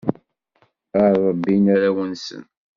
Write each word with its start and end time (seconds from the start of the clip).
Ad 1.03 1.13
rebbin 1.23 1.65
arraw-nsen. 1.73 2.43